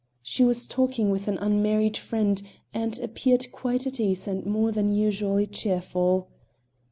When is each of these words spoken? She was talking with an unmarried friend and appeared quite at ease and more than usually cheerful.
She 0.23 0.43
was 0.43 0.65
talking 0.65 1.11
with 1.11 1.27
an 1.27 1.37
unmarried 1.37 1.95
friend 1.95 2.41
and 2.73 2.97
appeared 2.97 3.51
quite 3.51 3.85
at 3.85 3.99
ease 3.99 4.27
and 4.27 4.43
more 4.47 4.71
than 4.71 4.95
usually 4.95 5.45
cheerful. 5.45 6.27